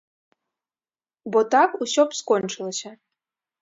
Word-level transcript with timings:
Бо 1.35 1.39
так 1.53 1.69
усё 1.87 2.01
б 2.09 2.23
скончылася. 2.25 2.89